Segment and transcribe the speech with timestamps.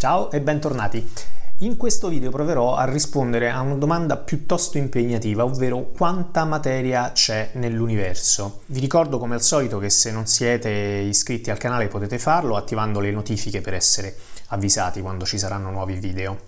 [0.00, 1.12] Ciao e bentornati.
[1.62, 7.50] In questo video proverò a rispondere a una domanda piuttosto impegnativa, ovvero quanta materia c'è
[7.54, 8.60] nell'universo.
[8.66, 13.00] Vi ricordo come al solito che se non siete iscritti al canale potete farlo attivando
[13.00, 14.14] le notifiche per essere
[14.50, 16.38] avvisati quando ci saranno nuovi video.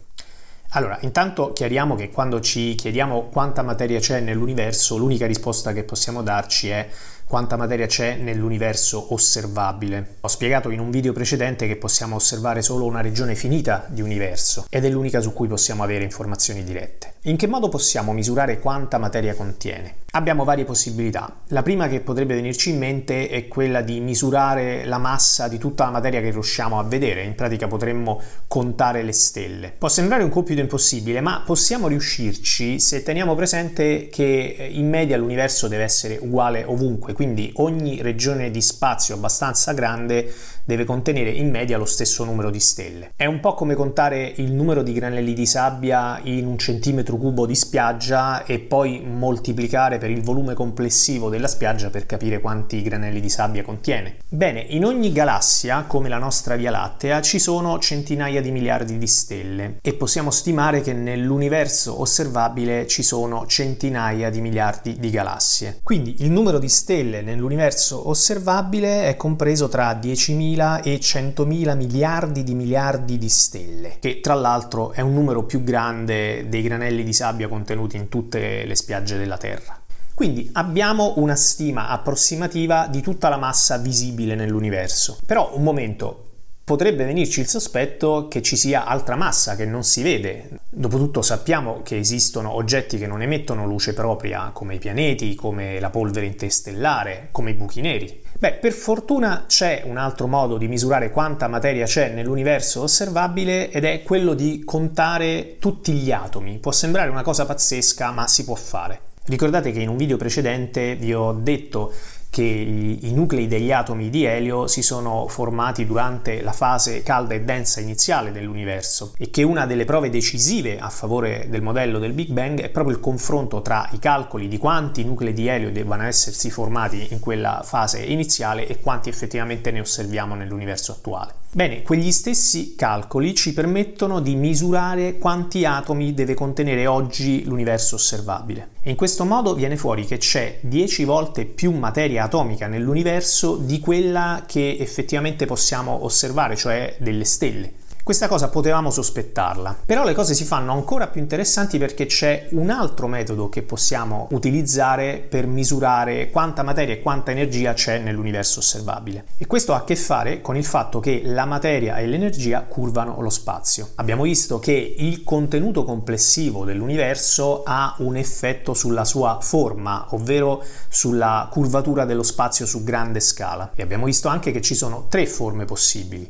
[0.75, 6.23] Allora, intanto chiariamo che quando ci chiediamo quanta materia c'è nell'universo, l'unica risposta che possiamo
[6.23, 6.89] darci è
[7.31, 10.17] quanta materia c'è nell'universo osservabile.
[10.23, 14.67] Ho spiegato in un video precedente che possiamo osservare solo una regione finita di universo
[14.69, 17.13] ed è l'unica su cui possiamo avere informazioni dirette.
[17.25, 19.99] In che modo possiamo misurare quanta materia contiene?
[20.13, 21.43] Abbiamo varie possibilità.
[21.49, 25.85] La prima che potrebbe venirci in mente è quella di misurare la massa di tutta
[25.85, 29.73] la materia che riusciamo a vedere, in pratica potremmo contare le stelle.
[29.79, 35.69] Può sembrare un compito impossibile, ma possiamo riuscirci se teniamo presente che in media l'universo
[35.69, 40.33] deve essere uguale ovunque, quindi ogni regione di spazio abbastanza grande
[40.65, 43.13] deve contenere in media lo stesso numero di stelle.
[43.15, 47.45] È un po' come contare il numero di granelli di sabbia in un centimetro cubo
[47.45, 53.21] di spiaggia e poi moltiplicare per il volume complessivo della spiaggia per capire quanti granelli
[53.21, 54.17] di sabbia contiene.
[54.29, 59.09] Bene, in ogni galassia, come la nostra Via Lattea, ci sono centinaia di miliardi di
[59.09, 65.81] stelle e possiamo stimare che nell'universo osservabile ci sono centinaia di miliardi di galassie.
[65.83, 72.45] Quindi il numero di stelle stelle nell'universo osservabile è compreso tra 10.000 e 100.000 miliardi
[72.45, 77.13] di miliardi di stelle, che tra l'altro è un numero più grande dei granelli di
[77.13, 79.79] sabbia contenuti in tutte le spiagge della Terra.
[80.15, 85.19] Quindi abbiamo una stima approssimativa di tutta la massa visibile nell'universo.
[85.27, 86.30] Però un momento,
[86.71, 90.51] potrebbe venirci il sospetto che ci sia altra massa che non si vede.
[90.69, 95.91] Dopotutto sappiamo che esistono oggetti che non emettono luce propria, come i pianeti, come la
[95.91, 98.23] polvere interstellare, come i buchi neri.
[98.39, 103.85] Beh, per fortuna c'è un altro modo di misurare quanta materia c'è nell'universo osservabile ed
[103.85, 106.59] è quello di contare tutti gli atomi.
[106.59, 109.01] Può sembrare una cosa pazzesca, ma si può fare.
[109.25, 111.93] Ricordate che in un video precedente vi ho detto
[112.31, 117.43] che i nuclei degli atomi di elio si sono formati durante la fase calda e
[117.43, 122.31] densa iniziale dell'universo e che una delle prove decisive a favore del modello del Big
[122.31, 126.51] Bang è proprio il confronto tra i calcoli di quanti nuclei di elio debbano essersi
[126.51, 131.40] formati in quella fase iniziale e quanti effettivamente ne osserviamo nell'universo attuale.
[131.53, 138.69] Bene, quegli stessi calcoli ci permettono di misurare quanti atomi deve contenere oggi l'universo osservabile.
[138.81, 143.81] E in questo modo viene fuori che c'è 10 volte più materia atomica nell'universo di
[143.81, 147.73] quella che effettivamente possiamo osservare, cioè delle stelle.
[148.03, 152.71] Questa cosa potevamo sospettarla, però le cose si fanno ancora più interessanti perché c'è un
[152.71, 159.27] altro metodo che possiamo utilizzare per misurare quanta materia e quanta energia c'è nell'universo osservabile.
[159.37, 163.21] E questo ha a che fare con il fatto che la materia e l'energia curvano
[163.21, 163.91] lo spazio.
[163.97, 171.49] Abbiamo visto che il contenuto complessivo dell'universo ha un effetto sulla sua forma, ovvero sulla
[171.53, 173.73] curvatura dello spazio su grande scala.
[173.75, 176.29] E abbiamo visto anche che ci sono tre forme possibili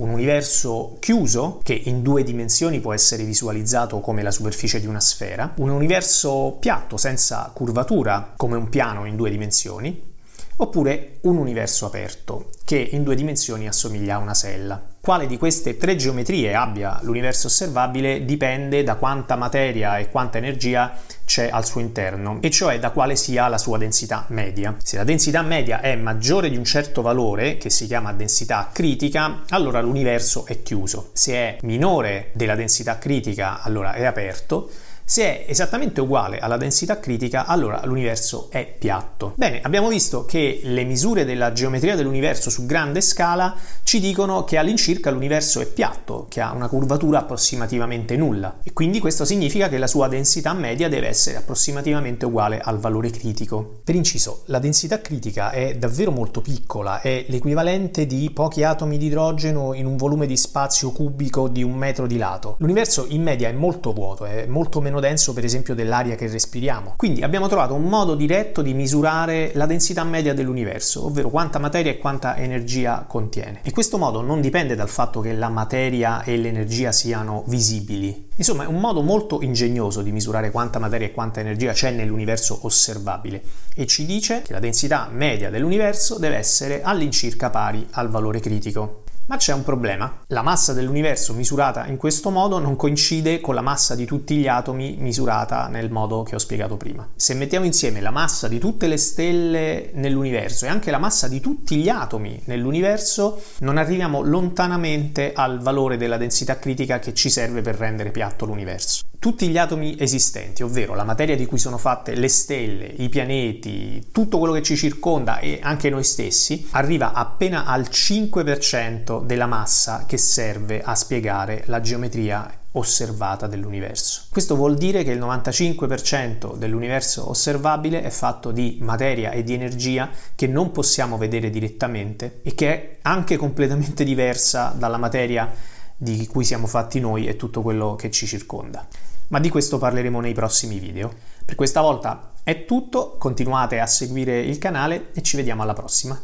[0.00, 5.00] un universo chiuso che in due dimensioni può essere visualizzato come la superficie di una
[5.00, 10.08] sfera, un universo piatto senza curvatura come un piano in due dimensioni,
[10.56, 14.82] oppure un universo aperto che in due dimensioni assomiglia a una sella.
[15.10, 20.96] Quale di queste tre geometrie abbia l'universo osservabile dipende da quanta materia e quanta energia
[21.24, 24.76] c'è al suo interno, e cioè da quale sia la sua densità media.
[24.80, 29.42] Se la densità media è maggiore di un certo valore, che si chiama densità critica,
[29.48, 31.10] allora l'universo è chiuso.
[31.12, 34.70] Se è minore della densità critica, allora è aperto
[35.10, 39.32] se è esattamente uguale alla densità critica, allora l'universo è piatto.
[39.34, 44.56] Bene, abbiamo visto che le misure della geometria dell'universo su grande scala ci dicono che
[44.56, 49.78] all'incirca l'universo è piatto, che ha una curvatura approssimativamente nulla e quindi questo significa che
[49.78, 53.80] la sua densità media deve essere approssimativamente uguale al valore critico.
[53.82, 59.06] Per inciso, la densità critica è davvero molto piccola, è l'equivalente di pochi atomi di
[59.06, 62.54] idrogeno in un volume di spazio cubico di un metro di lato.
[62.60, 66.94] L'universo in media è molto vuoto, è molto meno denso per esempio dell'aria che respiriamo.
[66.96, 71.90] Quindi abbiamo trovato un modo diretto di misurare la densità media dell'universo, ovvero quanta materia
[71.90, 73.60] e quanta energia contiene.
[73.62, 78.28] E questo modo non dipende dal fatto che la materia e l'energia siano visibili.
[78.36, 82.60] Insomma, è un modo molto ingegnoso di misurare quanta materia e quanta energia c'è nell'universo
[82.62, 83.42] osservabile
[83.74, 89.02] e ci dice che la densità media dell'universo deve essere all'incirca pari al valore critico.
[89.30, 90.22] Ma c'è un problema.
[90.26, 94.48] La massa dell'universo misurata in questo modo non coincide con la massa di tutti gli
[94.48, 97.08] atomi misurata nel modo che ho spiegato prima.
[97.14, 101.38] Se mettiamo insieme la massa di tutte le stelle nell'universo e anche la massa di
[101.38, 107.62] tutti gli atomi nell'universo, non arriviamo lontanamente al valore della densità critica che ci serve
[107.62, 109.09] per rendere piatto l'universo.
[109.20, 114.06] Tutti gli atomi esistenti, ovvero la materia di cui sono fatte le stelle, i pianeti,
[114.12, 120.06] tutto quello che ci circonda e anche noi stessi, arriva appena al 5% della massa
[120.06, 124.22] che serve a spiegare la geometria osservata dell'universo.
[124.30, 130.08] Questo vuol dire che il 95% dell'universo osservabile è fatto di materia e di energia
[130.34, 136.44] che non possiamo vedere direttamente e che è anche completamente diversa dalla materia di cui
[136.44, 138.86] siamo fatti noi e tutto quello che ci circonda.
[139.28, 141.12] Ma di questo parleremo nei prossimi video.
[141.44, 146.18] Per questa volta è tutto, continuate a seguire il canale e ci vediamo alla prossima.